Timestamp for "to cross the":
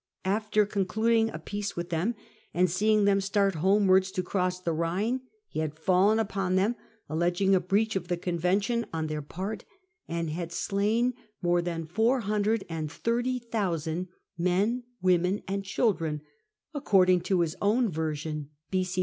4.13-4.73